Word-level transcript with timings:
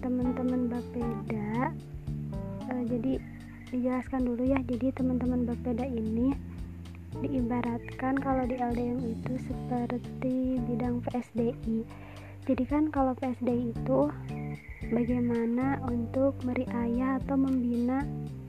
teman-teman 0.00 0.72
Bapeda. 0.72 1.76
Uh, 2.72 2.82
jadi 2.88 3.20
dijelaskan 3.68 4.24
dulu 4.24 4.42
ya. 4.48 4.58
Jadi 4.64 4.94
teman-teman 4.96 5.44
Bapeda 5.44 5.84
ini 5.84 6.32
diibaratkan 7.20 8.16
kalau 8.22 8.48
di 8.48 8.56
LDM 8.56 9.04
itu 9.04 9.32
seperti 9.44 10.56
bidang 10.64 11.04
PSDI 11.04 11.84
jadi 12.42 12.66
kan 12.66 12.90
kalau 12.90 13.14
PSDI 13.22 13.70
itu 13.70 14.10
bagaimana 14.90 15.78
untuk 15.86 16.34
meriayah 16.42 17.22
atau 17.22 17.38
membina 17.38 18.02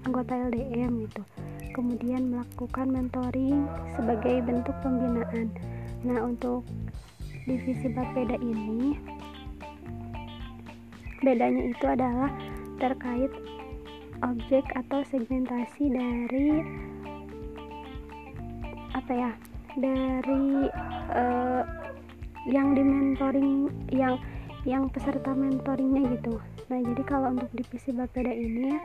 anggota 0.09 0.34
LDM 0.49 1.05
gitu. 1.05 1.21
Kemudian 1.77 2.34
melakukan 2.34 2.89
mentoring 2.89 3.70
sebagai 3.94 4.41
bentuk 4.41 4.73
pembinaan. 4.81 5.53
Nah 6.02 6.25
untuk 6.25 6.66
divisi 7.45 7.85
Bapeda 7.85 8.34
ini 8.41 8.98
bedanya 11.23 11.63
itu 11.72 11.86
adalah 11.88 12.30
terkait 12.77 13.32
objek 14.23 14.63
atau 14.76 15.04
segmentasi 15.08 15.90
dari 15.91 16.49
apa 18.94 19.12
ya 19.12 19.32
dari 19.80 20.70
uh, 21.12 21.63
yang 22.46 22.76
di 22.76 22.84
mentoring 22.84 23.72
yang 23.90 24.20
yang 24.63 24.88
peserta 24.88 25.32
mentoringnya 25.36 26.16
gitu. 26.20 26.40
Nah 26.72 26.80
jadi 26.80 27.04
kalau 27.04 27.35
untuk 27.35 27.52
divisi 27.52 27.91
Bapeda 27.91 28.32
ini 28.32 28.80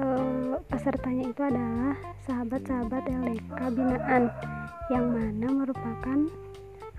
uh, 0.00 0.56
pesertanya 0.68 1.28
itu 1.28 1.42
adalah 1.44 1.96
sahabat-sahabat 2.24 3.04
LDK 3.08 3.60
binaan 3.76 4.32
yang 4.88 5.06
mana 5.12 5.48
merupakan 5.64 6.18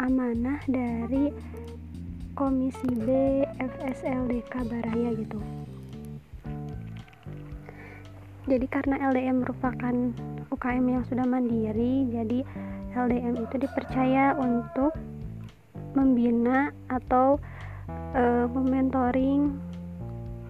amanah 0.02 0.60
dari 0.70 1.34
Komisi 2.36 2.92
B 2.92 3.08
FSLDK 3.64 4.54
Baraya 4.68 5.16
gitu. 5.16 5.40
Jadi 8.46 8.68
karena 8.68 9.00
LDM 9.10 9.42
merupakan 9.42 9.96
UKM 10.52 10.86
yang 10.86 11.04
sudah 11.08 11.24
mandiri 11.24 12.06
jadi 12.12 12.44
LDM 12.94 13.40
itu 13.40 13.56
dipercaya 13.56 14.36
untuk 14.36 14.92
membina 15.96 16.76
atau 16.92 17.40
uh, 18.14 18.46
mementoring 18.52 19.56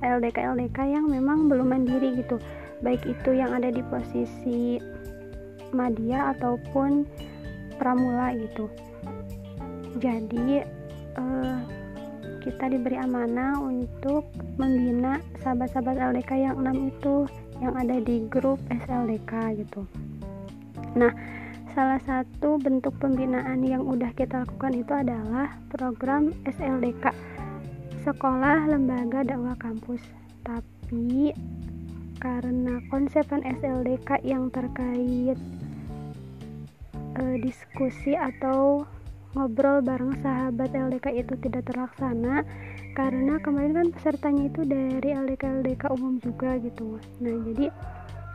LDK 0.02 0.58
LDK 0.58 0.78
yang 0.90 1.06
memang 1.06 1.46
belum 1.46 1.70
mandiri 1.70 2.18
gitu. 2.18 2.42
Baik 2.82 3.06
itu 3.06 3.30
yang 3.38 3.54
ada 3.54 3.70
di 3.70 3.86
posisi 3.88 4.82
media 5.70 6.34
ataupun 6.34 7.06
pramula 7.78 8.34
gitu. 8.36 8.68
Jadi 10.02 10.66
uh, 11.16 11.75
kita 12.46 12.70
diberi 12.70 13.02
amanah 13.02 13.58
untuk 13.58 14.30
membina 14.62 15.18
sahabat-sahabat 15.42 15.98
LDK 16.14 16.32
yang 16.46 16.56
enam 16.62 16.94
itu 16.94 17.26
yang 17.58 17.74
ada 17.74 17.98
di 17.98 18.22
grup 18.30 18.62
SLDK 18.70 19.66
gitu. 19.66 19.82
Nah 20.94 21.10
salah 21.74 22.00
satu 22.06 22.56
bentuk 22.62 22.96
pembinaan 23.02 23.66
yang 23.66 23.84
udah 23.84 24.14
kita 24.16 24.48
lakukan 24.48 24.78
itu 24.78 24.94
adalah 24.96 25.58
program 25.74 26.32
SLDK 26.48 27.12
sekolah 28.06 28.70
lembaga 28.70 29.26
dakwah 29.26 29.58
kampus. 29.58 30.00
Tapi 30.46 31.34
karena 32.22 32.78
konsepan 32.94 33.42
SLDK 33.42 34.22
yang 34.22 34.54
terkait 34.54 35.36
e, 37.18 37.24
diskusi 37.42 38.14
atau 38.14 38.86
ngobrol 39.36 39.84
bareng 39.84 40.16
sahabat 40.24 40.72
LDK 40.72 41.12
itu 41.28 41.36
tidak 41.44 41.68
terlaksana 41.68 42.48
karena 42.96 43.36
kemarin 43.44 43.76
kan 43.76 43.88
pesertanya 43.92 44.48
itu 44.48 44.64
dari 44.64 45.12
LDK 45.12 45.62
LDK 45.62 45.84
umum 45.92 46.18
juga 46.24 46.56
gitu. 46.64 46.96
Nah 47.20 47.36
jadi 47.52 47.68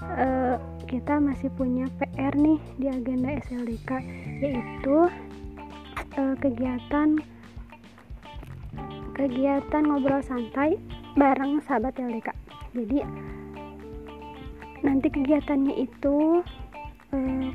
uh, 0.04 0.56
kita 0.84 1.20
masih 1.20 1.48
punya 1.56 1.88
PR 1.96 2.36
nih 2.36 2.60
di 2.76 2.86
agenda 2.92 3.32
SLDK 3.48 3.90
yaitu 4.44 4.96
uh, 6.16 6.34
kegiatan 6.40 7.16
kegiatan 9.16 9.82
ngobrol 9.84 10.22
santai 10.24 10.80
bareng 11.18 11.60
sahabat 11.64 11.96
LDK 12.00 12.32
jadi 12.72 13.04
nanti 14.80 15.12
kegiatannya 15.12 15.74
itu 15.76 16.40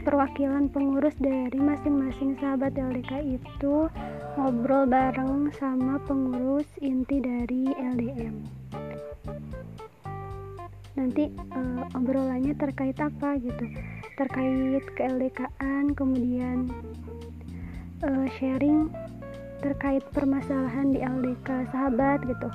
perwakilan 0.04 0.68
pengurus 0.68 1.16
dari 1.18 1.56
masing-masing 1.56 2.36
sahabat 2.38 2.76
LDK 2.76 3.40
itu 3.40 3.88
ngobrol 4.36 4.84
bareng 4.86 5.50
sama 5.56 5.96
pengurus 6.04 6.68
inti 6.84 7.24
dari 7.24 7.72
LDM 7.72 8.44
nanti 10.96 11.28
uh, 11.54 11.86
obrolannya 11.94 12.56
terkait 12.56 12.96
apa 12.98 13.36
gitu? 13.40 13.66
Terkait 14.16 14.84
ke 14.96 15.02
LDKan 15.04 15.92
kemudian 15.94 16.72
uh, 18.02 18.26
sharing 18.40 18.90
terkait 19.60 20.04
permasalahan 20.16 20.96
di 20.96 21.04
LDK 21.04 21.68
sahabat 21.70 22.24
gitu. 22.24 22.50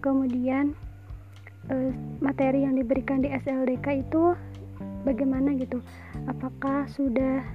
Kemudian 0.00 0.72
uh, 1.68 1.90
materi 2.22 2.62
yang 2.62 2.78
diberikan 2.78 3.20
di 3.20 3.34
SLDK 3.34 4.06
itu 4.06 4.38
bagaimana 5.06 5.54
gitu? 5.54 5.78
Apakah 6.26 6.90
sudah 6.90 7.46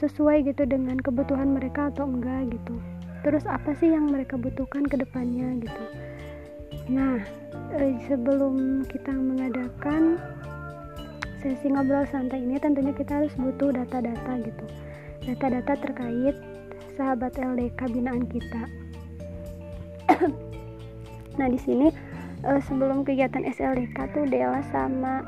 sesuai 0.00 0.48
gitu 0.48 0.64
dengan 0.64 0.96
kebutuhan 0.98 1.54
mereka 1.54 1.92
atau 1.94 2.08
enggak 2.08 2.50
gitu? 2.50 2.74
Terus 3.20 3.44
apa 3.44 3.76
sih 3.76 3.92
yang 3.92 4.08
mereka 4.08 4.40
butuhkan 4.40 4.88
ke 4.88 4.96
depannya 4.96 5.60
gitu? 5.60 5.84
Nah 6.90 7.20
eh, 7.78 7.94
sebelum 8.10 8.82
kita 8.88 9.12
mengadakan 9.14 10.18
sesi 11.40 11.72
ngobrol 11.72 12.04
santai 12.08 12.44
ini 12.44 12.60
tentunya 12.60 12.92
kita 12.92 13.22
harus 13.22 13.32
butuh 13.36 13.72
data-data 13.72 14.32
gitu. 14.42 14.66
Data-data 15.24 15.72
terkait 15.78 16.36
sahabat 16.96 17.36
LDK 17.36 17.80
binaan 17.92 18.24
kita. 18.26 18.62
Nah 21.38 21.46
di 21.46 21.56
sini 21.56 21.88
eh, 22.44 22.60
sebelum 22.68 23.06
kegiatan 23.06 23.46
SLDK 23.46 24.12
tuh 24.12 24.28
Dela 24.28 24.60
sama 24.68 25.24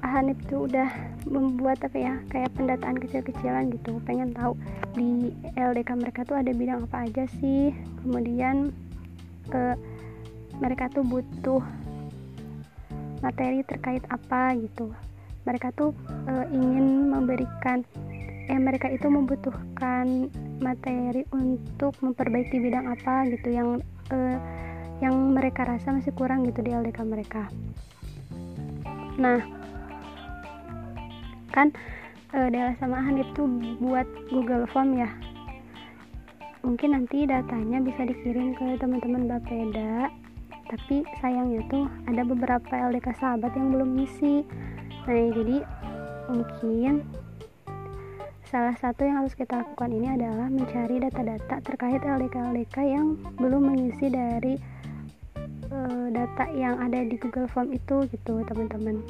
Ahanif 0.00 0.40
tuh 0.48 0.64
udah 0.64 0.88
membuat 1.28 1.84
apa 1.84 1.98
ya 2.00 2.14
kayak 2.32 2.56
pendataan 2.56 2.96
kecil-kecilan 2.96 3.68
gitu. 3.76 4.00
Pengen 4.08 4.32
tahu 4.32 4.56
di 4.96 5.36
LDK 5.60 5.92
mereka 6.00 6.24
tuh 6.24 6.40
ada 6.40 6.48
bidang 6.56 6.88
apa 6.88 7.04
aja 7.04 7.28
sih. 7.36 7.76
Kemudian 8.00 8.72
ke 9.52 9.76
mereka 10.56 10.88
tuh 10.88 11.04
butuh 11.04 11.60
materi 13.20 13.60
terkait 13.68 14.00
apa 14.08 14.56
gitu. 14.56 14.88
Mereka 15.44 15.76
tuh 15.76 15.92
e, 16.24 16.32
ingin 16.48 17.12
memberikan 17.12 17.84
eh 18.48 18.56
mereka 18.56 18.88
itu 18.88 19.04
membutuhkan 19.12 20.32
materi 20.64 21.28
untuk 21.36 21.92
memperbaiki 22.00 22.56
bidang 22.56 22.88
apa 22.88 23.28
gitu 23.28 23.52
yang 23.52 23.68
e, 24.08 24.16
yang 25.04 25.14
mereka 25.36 25.68
rasa 25.68 25.92
masih 25.92 26.16
kurang 26.16 26.48
gitu 26.48 26.64
di 26.64 26.72
LDK 26.72 27.04
mereka. 27.04 27.52
Nah 29.20 29.57
kan 31.54 31.72
e, 32.32 32.38
Dela 32.52 32.74
sama 32.78 33.00
Han 33.00 33.20
itu 33.20 33.42
buat 33.82 34.06
Google 34.32 34.68
Form 34.70 34.96
ya. 34.96 35.10
Mungkin 36.66 36.92
nanti 36.92 37.24
datanya 37.24 37.80
bisa 37.80 38.04
dikirim 38.04 38.52
ke 38.58 38.76
teman-teman 38.76 39.30
Bapeda 39.30 40.10
tapi 40.68 41.00
sayangnya 41.24 41.64
tuh 41.72 41.88
ada 42.04 42.22
beberapa 42.28 42.68
LDK 42.92 43.16
sahabat 43.16 43.56
yang 43.56 43.72
belum 43.72 43.96
ngisi. 43.96 44.44
Nah 45.08 45.32
jadi 45.32 45.64
mungkin 46.28 47.08
salah 48.48 48.76
satu 48.76 49.04
yang 49.04 49.24
harus 49.24 49.36
kita 49.36 49.60
lakukan 49.60 49.92
ini 49.92 50.08
adalah 50.12 50.48
mencari 50.48 51.00
data-data 51.00 51.60
terkait 51.64 52.00
LDK-LDK 52.00 52.76
yang 52.84 53.16
belum 53.36 53.72
mengisi 53.72 54.08
dari 54.08 54.56
uh, 55.68 56.08
data 56.12 56.48
yang 56.52 56.80
ada 56.80 57.04
di 57.04 57.16
Google 57.20 57.48
Form 57.48 57.72
itu 57.72 58.08
gitu 58.08 58.40
teman-teman 58.44 59.04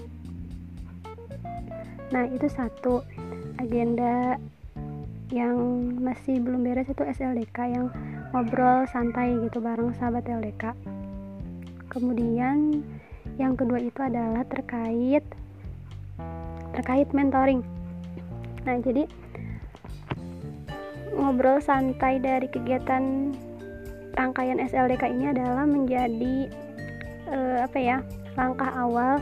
nah 2.08 2.24
itu 2.28 2.48
satu 2.48 3.04
agenda 3.60 4.40
yang 5.28 5.56
masih 6.00 6.40
belum 6.40 6.64
beres 6.64 6.88
itu 6.88 7.04
SLDK 7.04 7.58
yang 7.68 7.86
ngobrol 8.32 8.88
santai 8.88 9.36
gitu 9.44 9.60
bareng 9.60 9.92
sahabat 9.92 10.24
LDK 10.24 10.72
kemudian 11.92 12.80
yang 13.36 13.54
kedua 13.54 13.80
itu 13.80 14.00
adalah 14.00 14.44
terkait 14.48 15.24
terkait 16.74 17.08
mentoring. 17.10 17.64
Nah 18.62 18.76
jadi 18.78 19.08
ngobrol 21.14 21.58
santai 21.58 22.22
dari 22.22 22.46
kegiatan 22.46 23.34
rangkaian 24.14 24.62
SLDK 24.62 25.10
ini 25.10 25.34
adalah 25.34 25.66
menjadi 25.66 26.50
uh, 27.30 27.66
apa 27.66 27.78
ya 27.78 27.98
langkah 28.38 28.70
awal 28.78 29.18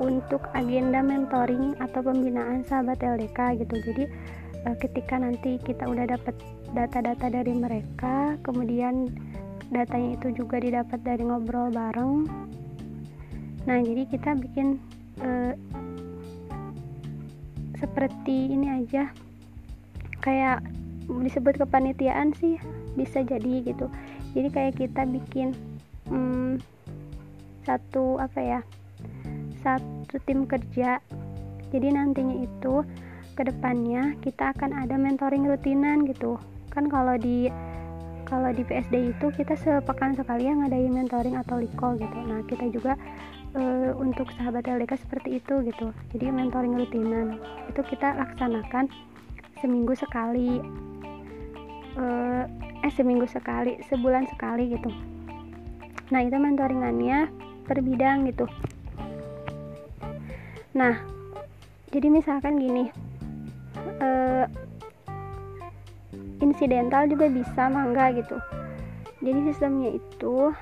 untuk 0.00 0.48
agenda 0.56 1.04
mentoring 1.04 1.76
atau 1.78 2.00
pembinaan 2.00 2.64
sahabat 2.64 3.04
LDK 3.04 3.60
gitu. 3.60 3.76
Jadi 3.84 4.04
uh, 4.64 4.76
ketika 4.80 5.20
nanti 5.20 5.60
kita 5.60 5.84
udah 5.84 6.08
dapat 6.08 6.34
data-data 6.72 7.28
dari 7.28 7.52
mereka 7.52 8.40
kemudian 8.40 9.12
datanya 9.70 10.16
itu 10.18 10.34
juga 10.34 10.58
didapat 10.58 10.98
dari 11.04 11.22
ngobrol 11.22 11.70
bareng. 11.70 12.26
Nah 13.68 13.78
jadi 13.84 14.08
kita 14.08 14.34
bikin 14.40 14.80
uh, 15.20 15.52
seperti 17.76 18.56
ini 18.56 18.82
aja. 18.82 19.12
Kayak 20.20 20.64
disebut 21.08 21.60
kepanitiaan 21.60 22.32
sih 22.36 22.56
bisa 22.96 23.20
jadi 23.20 23.64
gitu. 23.64 23.86
Jadi 24.32 24.48
kayak 24.48 24.74
kita 24.80 25.02
bikin 25.08 25.56
hmm, 26.08 26.60
satu 27.64 28.18
apa 28.18 28.40
ya 28.40 28.60
satu 29.60 30.16
tim 30.24 30.44
kerja. 30.48 30.98
Jadi 31.70 31.88
nantinya 31.94 32.36
itu 32.42 32.82
ke 33.38 33.46
depannya 33.46 34.18
kita 34.20 34.52
akan 34.52 34.74
ada 34.84 34.98
mentoring 34.98 35.46
rutinan 35.46 36.04
gitu. 36.04 36.36
Kan 36.74 36.90
kalau 36.90 37.16
di 37.16 37.48
kalau 38.26 38.54
di 38.54 38.62
PSD 38.62 39.10
itu 39.10 39.26
kita 39.34 39.58
sepekan 39.58 40.14
sekali 40.14 40.46
yang 40.46 40.62
ngadain 40.62 40.92
mentoring 40.94 41.34
atau 41.38 41.58
liko 41.58 41.98
gitu. 41.98 42.18
Nah 42.26 42.46
kita 42.46 42.70
juga 42.70 42.94
e, 43.56 43.90
untuk 43.98 44.30
sahabat 44.38 44.70
LDK 44.70 45.02
seperti 45.02 45.42
itu 45.42 45.66
gitu. 45.66 45.90
Jadi 46.14 46.30
mentoring 46.30 46.78
rutinan 46.78 47.42
itu 47.66 47.82
kita 47.86 48.14
laksanakan 48.14 48.86
seminggu 49.58 49.94
sekali. 49.98 50.62
E, 51.98 52.04
eh 52.80 52.92
seminggu 52.94 53.26
sekali 53.26 53.82
sebulan 53.90 54.30
sekali 54.30 54.78
gitu. 54.78 54.90
Nah 56.14 56.22
itu 56.22 56.38
mentoringannya 56.38 57.30
per 57.66 57.82
bidang 57.82 58.26
gitu 58.30 58.46
nah 60.70 60.94
jadi 61.90 62.06
misalkan 62.06 62.62
gini 62.62 62.94
eh, 63.98 64.46
insidental 66.40 67.06
juga 67.06 67.26
bisa 67.28 67.68
mangga 67.68 68.10
gitu. 68.16 68.36
Jadi 69.20 69.52
sistemnya 69.52 69.90
itu 70.00 70.54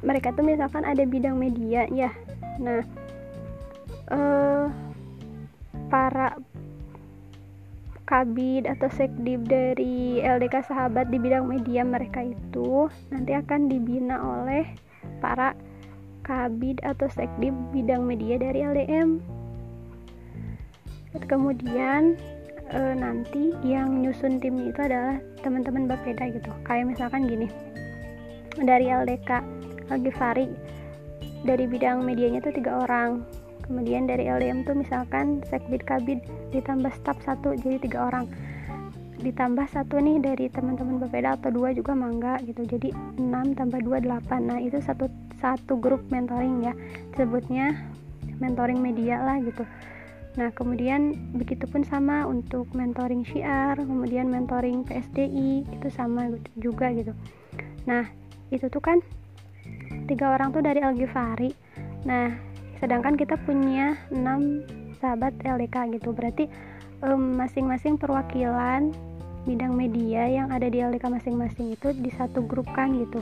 mereka 0.00 0.32
tuh 0.32 0.42
misalkan 0.42 0.82
ada 0.82 1.04
bidang 1.04 1.36
media 1.36 1.84
ya. 1.92 2.10
Nah 2.58 2.80
eh, 4.08 4.66
para 5.92 6.38
kabid 8.08 8.68
atau 8.68 8.92
sekdib 8.92 9.48
dari 9.48 10.20
LDK 10.20 10.68
sahabat 10.68 11.08
di 11.08 11.16
bidang 11.16 11.48
media 11.48 11.80
mereka 11.80 12.20
itu 12.20 12.92
nanti 13.08 13.32
akan 13.32 13.72
dibina 13.72 14.20
oleh 14.20 14.68
para 15.22 15.56
kabid 16.22 16.78
atau 16.86 17.06
sekdib 17.10 17.54
bidang 17.70 18.06
media 18.06 18.38
dari 18.38 18.62
LDM 18.62 19.22
kemudian 21.20 22.16
e, 22.72 22.80
nanti 22.96 23.52
yang 23.60 24.00
nyusun 24.00 24.40
timnya 24.40 24.72
itu 24.72 24.80
adalah 24.80 25.16
teman-teman 25.44 25.84
Bapeda 25.84 26.32
gitu. 26.32 26.50
Kayak 26.64 26.96
misalkan 26.96 27.28
gini 27.28 27.48
dari 28.56 28.88
LDK 28.88 29.44
Algifari 29.92 30.48
dari 31.42 31.64
bidang 31.68 32.00
medianya 32.06 32.40
tuh 32.40 32.54
tiga 32.54 32.80
orang. 32.86 33.26
Kemudian 33.62 34.08
dari 34.10 34.26
LDM 34.26 34.66
tuh 34.66 34.74
misalkan 34.74 35.40
sekbid 35.46 35.84
kabid 35.86 36.18
ditambah 36.50 36.90
staf 36.96 37.18
satu 37.22 37.54
jadi 37.60 37.78
tiga 37.82 38.08
orang. 38.08 38.26
Ditambah 39.22 39.70
satu 39.70 40.02
nih 40.02 40.18
dari 40.18 40.50
teman-teman 40.50 40.98
Bapeda 40.98 41.38
atau 41.38 41.54
dua 41.54 41.70
juga 41.70 41.94
mangga 41.94 42.42
gitu. 42.42 42.66
Jadi 42.66 42.90
6 43.22 43.54
tambah 43.54 43.78
2 43.78 44.02
8 44.02 44.50
nah 44.50 44.58
itu 44.58 44.82
satu 44.82 45.06
satu 45.42 45.74
grup 45.76 46.06
mentoring 46.14 46.62
ya 46.62 46.74
sebutnya 47.18 47.74
mentoring 48.38 48.78
media 48.78 49.18
lah 49.18 49.42
gitu 49.42 49.66
Nah, 50.32 50.48
kemudian 50.56 51.12
begitupun 51.36 51.84
sama 51.84 52.24
untuk 52.24 52.64
mentoring 52.72 53.20
syiar, 53.20 53.76
kemudian 53.76 54.32
mentoring 54.32 54.80
PSDI 54.80 55.68
itu 55.68 55.88
sama 55.92 56.32
juga 56.56 56.88
gitu. 56.96 57.12
Nah, 57.84 58.08
itu 58.48 58.64
tuh 58.72 58.80
kan 58.80 59.04
tiga 60.08 60.32
orang 60.32 60.56
tuh 60.56 60.64
dari 60.64 60.80
Al-Ghifari. 60.80 61.52
Nah, 62.08 62.32
sedangkan 62.80 63.20
kita 63.20 63.36
punya 63.44 64.00
enam 64.08 64.64
sahabat 65.04 65.36
LDK 65.44 66.00
gitu. 66.00 66.16
Berarti 66.16 66.48
masing-masing 67.12 67.98
um, 67.98 68.00
perwakilan 68.00 68.88
bidang 69.44 69.74
media 69.76 70.32
yang 70.32 70.48
ada 70.48 70.70
di 70.70 70.80
LDK 70.80 71.12
masing-masing 71.12 71.76
itu 71.76 71.92
di 71.92 72.08
satu 72.08 72.40
grup 72.40 72.72
kan 72.72 72.96
gitu. 72.96 73.20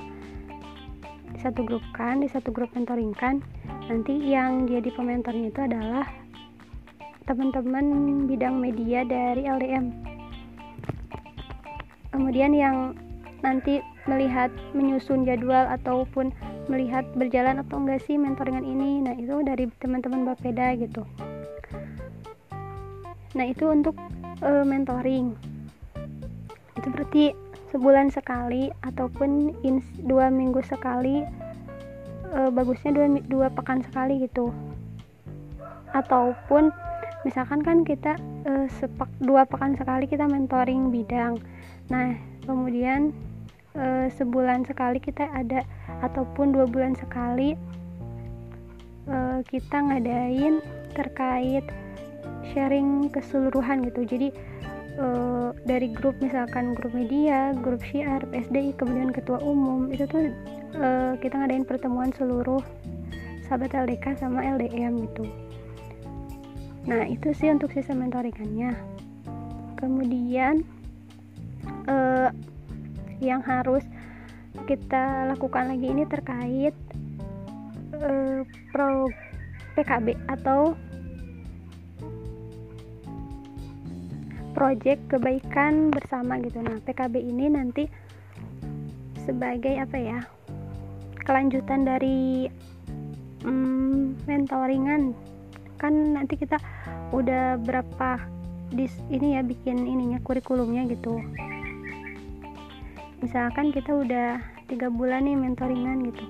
Satu 1.41 1.65
grup 1.65 1.83
kan, 1.97 2.21
di 2.21 2.29
satu 2.29 2.53
grup 2.53 2.71
mentoring 2.77 3.17
kan. 3.17 3.41
Nanti 3.89 4.15
yang 4.21 4.69
jadi 4.69 4.93
pementornya 4.93 5.49
itu 5.49 5.61
adalah 5.65 6.07
teman-teman 7.25 8.29
bidang 8.29 8.61
media 8.61 9.03
dari 9.09 9.49
LDM 9.49 10.11
kemudian 12.21 12.53
yang 12.53 12.77
nanti 13.41 13.81
melihat 14.05 14.53
menyusun 14.77 15.25
jadwal 15.25 15.65
ataupun 15.73 16.29
melihat 16.69 17.03
berjalan 17.17 17.65
atau 17.65 17.81
enggak 17.81 18.05
sih 18.05 18.21
mentoringan 18.21 18.63
ini. 18.63 19.01
Nah 19.01 19.17
itu 19.17 19.41
dari 19.41 19.67
teman-teman 19.81 20.29
Bapeda 20.29 20.77
gitu. 20.77 21.03
Nah 23.33 23.47
itu 23.49 23.65
untuk 23.73 23.97
uh, 24.45 24.63
mentoring. 24.67 25.33
Itu 26.77 26.87
berarti 26.93 27.33
sebulan 27.71 28.11
sekali 28.11 28.71
ataupun 28.83 29.55
in, 29.63 29.79
dua 30.03 30.27
minggu 30.29 30.59
sekali 30.67 31.23
uh, 32.35 32.51
bagusnya 32.51 32.91
dua, 32.95 33.07
dua 33.31 33.47
pekan 33.51 33.83
sekali 33.87 34.27
gitu. 34.27 34.51
Ataupun 35.95 36.71
misalkan 37.23 37.63
kan 37.63 37.83
kita 37.87 38.19
uh, 38.47 38.67
sepak 38.79 39.11
dua 39.23 39.47
pekan 39.47 39.79
sekali 39.79 40.07
kita 40.11 40.27
mentoring 40.27 40.91
bidang. 40.91 41.39
Nah 41.91 42.15
kemudian 42.47 43.15
uh, 43.79 44.07
sebulan 44.11 44.67
sekali 44.67 44.99
kita 44.99 45.31
ada 45.31 45.63
ataupun 46.03 46.51
dua 46.55 46.67
bulan 46.67 46.99
sekali 46.99 47.55
uh, 49.07 49.43
kita 49.47 49.79
ngadain 49.79 50.59
terkait 50.95 51.67
sharing 52.51 53.07
keseluruhan 53.15 53.87
gitu. 53.87 54.03
Jadi 54.03 54.29
uh, 54.99 55.51
dari 55.69 55.93
grup 55.93 56.17
misalkan 56.19 56.75
grup 56.75 56.91
media 56.97 57.55
grup 57.61 57.85
syiar 57.85 58.25
PSDI 58.31 58.75
kemudian 58.75 59.15
ketua 59.15 59.39
umum 59.45 59.93
itu 59.93 60.09
tuh 60.09 60.33
uh, 60.81 61.15
kita 61.21 61.37
ngadain 61.37 61.69
pertemuan 61.69 62.11
seluruh 62.17 62.63
sahabat 63.47 63.75
LDK 63.75 64.15
sama 64.15 64.47
LDM 64.47 65.11
gitu. 65.11 65.27
Nah 66.87 67.03
itu 67.11 67.35
sih 67.35 67.51
untuk 67.51 67.75
sistem 67.75 68.07
mentoringannya 68.07 69.01
kemudian 69.81 70.63
eh, 71.89 72.29
yang 73.25 73.41
harus 73.41 73.83
kita 74.69 75.33
lakukan 75.33 75.73
lagi 75.73 75.87
ini 75.89 76.05
terkait 76.05 76.77
eh, 77.97 78.41
pro 78.71 79.09
PKB 79.75 80.15
atau 80.29 80.77
project 84.61 85.01
kebaikan 85.09 85.89
bersama 85.89 86.37
gitu. 86.45 86.61
Nah 86.61 86.77
PKB 86.85 87.17
ini 87.17 87.49
nanti 87.49 87.89
sebagai 89.25 89.73
apa 89.81 89.97
ya 89.97 90.21
kelanjutan 91.25 91.89
dari 91.89 92.45
mm, 93.41 94.29
mentoringan. 94.29 95.17
Kan 95.81 96.13
nanti 96.13 96.37
kita 96.37 96.61
udah 97.17 97.57
berapa 97.57 98.21
dis 98.77 98.93
ini 99.09 99.41
ya 99.41 99.41
bikin 99.41 99.89
ininya 99.89 100.21
kurikulumnya 100.21 100.85
gitu. 100.93 101.25
Misalkan 103.25 103.73
kita 103.73 103.97
udah 103.97 104.45
tiga 104.69 104.93
bulan 104.93 105.25
nih 105.25 105.41
mentoringan 105.41 106.05
gitu. 106.05 106.25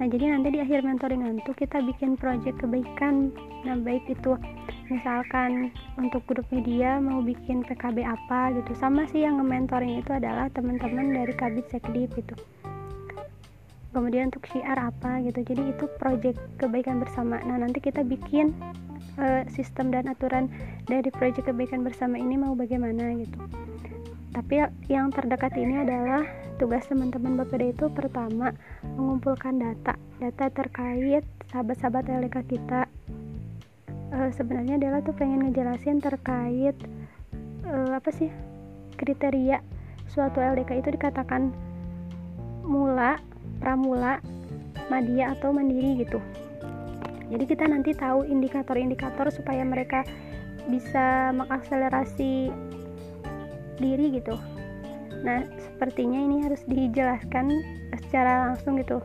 Nah 0.00 0.08
jadi 0.08 0.32
nanti 0.32 0.56
di 0.56 0.58
akhir 0.64 0.80
mentoringan 0.80 1.44
tuh 1.44 1.52
kita 1.52 1.84
bikin 1.84 2.16
project 2.16 2.64
kebaikan. 2.64 3.28
Nah 3.68 3.76
baik 3.76 4.08
itu 4.08 4.40
misalkan 4.92 5.72
untuk 5.96 6.24
grup 6.28 6.44
media 6.52 7.00
mau 7.00 7.24
bikin 7.24 7.64
PKB 7.64 8.04
apa 8.04 8.52
gitu. 8.56 8.72
Sama 8.76 9.08
sih 9.08 9.24
yang 9.24 9.40
nge-mentoring 9.40 10.00
itu 10.00 10.10
adalah 10.12 10.50
teman-teman 10.52 11.12
dari 11.14 11.32
Kabit 11.32 11.70
Sekdip 11.72 12.12
gitu. 12.16 12.34
Kemudian 13.94 14.28
untuk 14.28 14.44
syiar 14.50 14.76
apa 14.76 15.22
gitu. 15.22 15.40
Jadi 15.46 15.70
itu 15.70 15.84
project 15.96 16.38
kebaikan 16.58 16.98
bersama. 16.98 17.38
Nah 17.46 17.62
nanti 17.62 17.78
kita 17.78 18.02
bikin 18.02 18.50
uh, 19.16 19.46
sistem 19.50 19.94
dan 19.94 20.10
aturan 20.10 20.50
dari 20.90 21.08
project 21.14 21.46
kebaikan 21.46 21.86
bersama 21.86 22.18
ini 22.18 22.34
mau 22.34 22.58
bagaimana 22.58 23.14
gitu. 23.18 23.38
Tapi 24.34 24.66
yang 24.90 25.14
terdekat 25.14 25.54
ini 25.54 25.86
adalah 25.86 26.26
tugas 26.58 26.82
teman-teman 26.90 27.38
Bapeda 27.38 27.70
itu 27.70 27.86
pertama 27.94 28.50
mengumpulkan 28.82 29.62
data. 29.62 29.94
Data 30.18 30.50
terkait 30.50 31.22
sahabat-sahabat 31.54 32.10
LK 32.10 32.36
kita 32.50 32.90
uh, 34.14 34.30
sebenarnya 34.30 34.78
adalah 34.78 35.02
tuh 35.02 35.12
pengen 35.18 35.50
ngejelasin 35.50 35.98
terkait 35.98 36.78
uh, 37.66 37.90
apa 37.98 38.10
sih 38.14 38.30
kriteria 38.94 39.58
suatu 40.06 40.38
LDK 40.38 40.78
itu 40.78 40.94
dikatakan 40.94 41.50
mula 42.62 43.18
pramula, 43.58 44.22
madya 44.88 45.36
atau 45.36 45.52
mandiri 45.52 46.00
gitu. 46.04 46.22
Jadi 47.32 47.44
kita 47.48 47.64
nanti 47.64 47.96
tahu 47.96 48.24
indikator-indikator 48.28 49.32
supaya 49.32 49.64
mereka 49.64 50.04
bisa 50.68 51.32
mengakselerasi 51.32 52.52
diri 53.80 54.06
gitu. 54.20 54.36
nah 55.24 55.40
sepertinya 55.56 56.20
ini 56.20 56.44
harus 56.44 56.60
dijelaskan 56.68 57.48
secara 57.96 58.52
langsung 58.52 58.76
gitu 58.76 59.00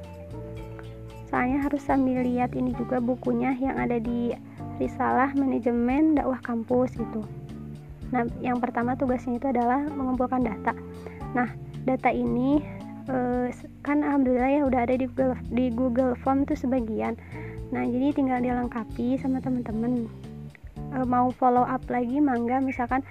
soalnya 1.31 1.63
harus 1.63 1.79
sambil 1.85 2.25
lihat 2.25 2.51
ini 2.57 2.75
juga 2.75 2.99
bukunya 2.99 3.55
yang 3.55 3.79
ada 3.79 4.01
di 4.03 4.35
risalah 4.79 5.35
manajemen 5.35 6.15
dakwah 6.15 6.39
kampus 6.41 6.95
gitu. 6.95 7.21
Nah 8.09 8.25
yang 8.41 8.57
pertama 8.57 8.95
tugasnya 8.95 9.37
itu 9.37 9.51
adalah 9.51 9.83
mengumpulkan 9.85 10.41
data. 10.41 10.73
Nah 11.35 11.51
data 11.85 12.09
ini 12.09 12.63
eh, 13.11 13.47
kan 13.85 14.01
alhamdulillah 14.01 14.49
ya 14.49 14.61
udah 14.65 14.81
ada 14.87 14.95
di 14.95 15.05
Google 15.05 15.35
di 15.51 15.65
Google 15.69 16.13
Form 16.17 16.47
itu 16.47 16.55
sebagian. 16.57 17.19
Nah 17.69 17.85
jadi 17.85 18.15
tinggal 18.15 18.41
dilengkapi 18.41 19.19
sama 19.19 19.43
teman-teman 19.43 20.07
eh, 20.95 21.05
mau 21.05 21.29
follow 21.35 21.67
up 21.67 21.83
lagi 21.91 22.17
mangga 22.17 22.63
misalkan 22.63 23.03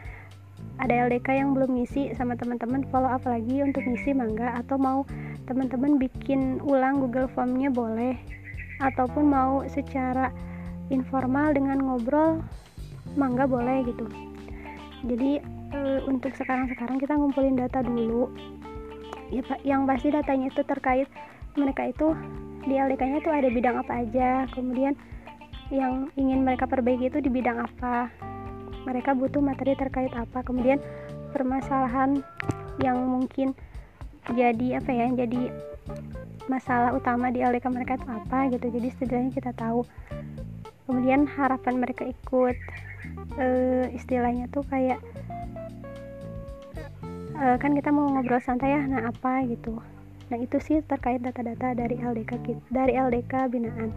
ada 0.79 1.11
LDK 1.11 1.43
yang 1.43 1.59
belum 1.59 1.75
ngisi 1.75 2.15
sama 2.15 2.39
teman-teman 2.39 2.87
follow 2.91 3.11
up 3.11 3.27
lagi 3.27 3.63
untuk 3.63 3.83
ngisi 3.83 4.15
mangga 4.15 4.63
atau 4.63 4.79
mau 4.79 5.03
teman-teman 5.51 5.99
bikin 5.99 6.63
ulang 6.63 7.03
Google 7.03 7.27
Formnya 7.27 7.67
boleh 7.71 8.15
ataupun 8.79 9.27
mau 9.27 9.67
secara 9.67 10.31
informal 10.89 11.53
dengan 11.53 11.81
ngobrol 11.81 12.41
mangga 13.17 13.49
boleh 13.49 13.85
gitu. 13.89 14.05
Jadi 15.05 15.41
e, 15.73 15.79
untuk 16.09 16.35
sekarang-sekarang 16.35 16.99
kita 17.01 17.17
ngumpulin 17.17 17.57
data 17.57 17.85
dulu. 17.85 18.29
Ya 19.29 19.45
pak 19.45 19.61
yang 19.65 19.85
pasti 19.85 20.09
datanya 20.09 20.49
itu 20.49 20.65
terkait 20.65 21.09
mereka 21.57 21.89
itu 21.89 22.17
di 22.65 22.75
LDK 22.81 23.03
nya 23.05 23.19
itu 23.21 23.31
ada 23.33 23.49
bidang 23.49 23.77
apa 23.81 23.93
aja 24.05 24.29
kemudian 24.53 24.97
yang 25.69 26.09
ingin 26.17 26.45
mereka 26.45 26.65
perbaiki 26.65 27.13
itu 27.13 27.21
di 27.21 27.29
bidang 27.29 27.61
apa 27.61 28.09
mereka 28.89 29.13
butuh 29.13 29.45
materi 29.45 29.77
terkait 29.77 30.13
apa 30.17 30.41
kemudian 30.41 30.81
permasalahan 31.37 32.25
yang 32.81 32.97
mungkin 33.05 33.53
jadi 34.33 34.81
apa 34.81 34.91
ya 34.93 35.07
jadi 35.13 35.53
masalah 36.49 36.97
utama 36.97 37.29
di 37.29 37.45
LDK 37.45 37.69
mereka 37.69 38.01
itu 38.01 38.09
apa 38.09 38.39
gitu. 38.53 38.67
Jadi 38.73 38.89
setidaknya 38.97 39.31
kita 39.37 39.51
tahu 39.55 39.85
kemudian 40.89 41.29
harapan 41.29 41.85
mereka 41.85 42.09
ikut 42.09 42.57
uh, 43.37 43.87
istilahnya 43.93 44.49
tuh 44.49 44.65
kayak 44.73 44.97
uh, 47.37 47.61
kan 47.61 47.77
kita 47.77 47.93
mau 47.93 48.09
ngobrol 48.09 48.41
santai 48.41 48.73
ya 48.73 48.81
nah 48.89 49.13
apa 49.13 49.45
gitu. 49.45 49.77
Nah 50.29 50.39
itu 50.41 50.57
sih 50.61 50.81
terkait 50.85 51.21
data-data 51.21 51.77
dari 51.77 52.01
LDK 52.01 52.33
dari 52.73 52.97
LDK 52.97 53.53
binaan. 53.53 53.93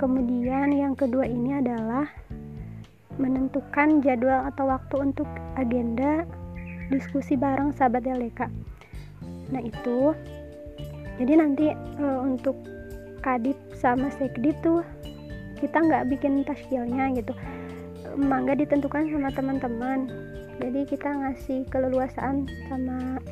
Kemudian 0.00 0.72
yang 0.72 0.96
kedua 0.96 1.28
ini 1.28 1.60
adalah 1.60 2.08
menentukan 3.20 4.00
jadwal 4.00 4.46
atau 4.48 4.70
waktu 4.70 5.12
untuk 5.12 5.28
agenda 5.60 6.24
diskusi 6.88 7.36
bareng 7.36 7.76
sahabat 7.76 8.08
LDK 8.08 8.48
nah 9.48 9.60
itu. 9.64 10.12
Jadi 11.18 11.32
nanti 11.34 11.66
e, 11.74 12.06
untuk 12.22 12.54
kadip 13.24 13.58
sama 13.74 14.06
sekdip 14.14 14.54
tuh 14.62 14.86
kita 15.58 15.78
nggak 15.78 16.06
bikin 16.14 16.46
taskilnya 16.46 17.12
gitu. 17.18 17.34
Mangga 18.18 18.54
ditentukan 18.54 19.10
sama 19.10 19.30
teman-teman. 19.34 20.10
Jadi 20.58 20.90
kita 20.90 21.06
ngasih 21.06 21.70
keleluasaan 21.70 22.50
sama 22.66 23.22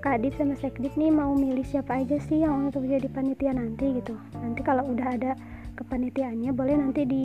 kadip 0.00 0.32
sama 0.38 0.56
sekdip 0.56 0.96
nih 0.96 1.12
mau 1.12 1.36
milih 1.36 1.66
siapa 1.66 2.00
aja 2.00 2.16
sih 2.24 2.40
yang 2.40 2.70
untuk 2.70 2.86
jadi 2.86 3.04
panitia 3.10 3.52
nanti 3.52 4.00
gitu. 4.00 4.16
Nanti 4.38 4.60
kalau 4.64 4.86
udah 4.88 5.06
ada 5.18 5.32
kepanitiaannya 5.76 6.50
boleh 6.54 6.76
nanti 6.78 7.02
di 7.04 7.24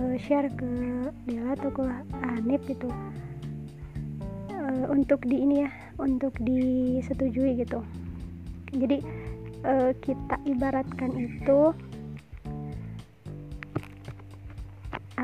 uh, 0.00 0.16
share 0.18 0.50
ke 0.58 0.70
Dela 1.28 1.54
atau 1.54 1.70
ke 1.70 1.84
Hanif 2.24 2.62
gitu. 2.66 2.88
Uh, 4.50 4.90
untuk 4.90 5.22
di 5.28 5.44
ini 5.44 5.68
ya 5.68 5.70
untuk 6.00 6.34
disetujui 6.42 7.62
gitu. 7.62 7.84
Jadi 8.74 8.98
uh, 9.62 9.94
kita 10.02 10.40
ibaratkan 10.50 11.14
itu 11.14 11.70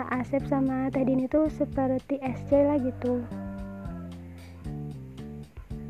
Asep 0.09 0.41
sama 0.49 0.89
Tedin 0.89 1.29
itu 1.29 1.51
seperti 1.53 2.17
SC 2.23 2.51
lah 2.65 2.81
gitu. 2.81 3.21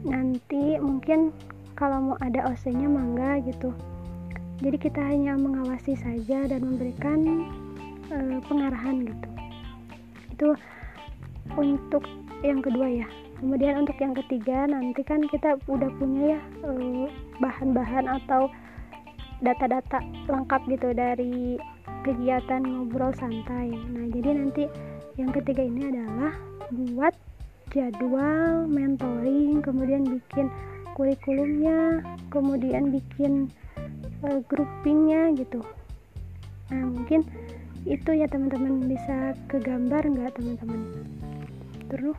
Nanti 0.02 0.80
mungkin 0.82 1.30
kalau 1.78 2.12
mau 2.12 2.16
ada 2.20 2.50
OC 2.50 2.74
nya 2.74 2.88
mangga 2.90 3.38
gitu. 3.46 3.70
Jadi 4.60 4.76
kita 4.76 5.00
hanya 5.00 5.38
mengawasi 5.40 5.96
saja 5.96 6.44
dan 6.44 6.60
memberikan 6.60 7.48
uh, 8.12 8.38
pengarahan 8.44 9.08
gitu. 9.08 9.28
Itu 10.36 10.48
untuk 11.56 12.04
yang 12.44 12.60
kedua 12.60 12.88
ya. 13.04 13.08
Kemudian 13.40 13.80
untuk 13.80 13.96
yang 13.96 14.12
ketiga 14.12 14.68
nanti 14.68 15.00
kan 15.00 15.24
kita 15.24 15.56
udah 15.64 15.88
punya 15.96 16.36
ya 16.36 16.40
uh, 16.68 17.08
bahan-bahan 17.40 18.04
atau 18.20 18.52
data-data 19.40 20.04
lengkap 20.28 20.60
gitu 20.68 20.92
dari 20.92 21.56
kegiatan 22.02 22.62
ngobrol 22.64 23.12
santai. 23.16 23.72
Nah 23.72 24.06
jadi 24.12 24.36
nanti 24.36 24.64
yang 25.20 25.30
ketiga 25.30 25.64
ini 25.64 25.92
adalah 25.92 26.32
buat 26.72 27.14
jadwal 27.70 28.66
mentoring 28.66 29.62
kemudian 29.62 30.02
bikin 30.06 30.50
kurikulumnya 30.98 32.02
kemudian 32.28 32.90
bikin 32.90 33.48
uh, 34.26 34.40
groupingnya 34.50 35.32
gitu. 35.38 35.62
Nah 36.70 36.82
mungkin 36.86 37.24
itu 37.88 38.10
ya 38.12 38.28
teman-teman. 38.28 38.84
Bisa 38.84 39.32
kegambar 39.48 40.04
nggak 40.04 40.36
teman-teman? 40.36 40.80
Terus 41.88 42.16